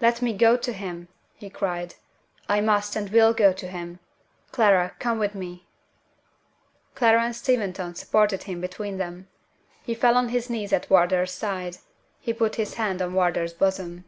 [0.00, 1.96] "Let me go to him!" he cried.
[2.48, 3.98] "I must and will go to him!
[4.50, 5.66] Clara, come with me."
[6.94, 9.28] Clara and Steventon supported him between them.
[9.82, 11.76] He fell on his knees at Wardour's side;
[12.18, 14.06] he put his hand on Wardour's bosom.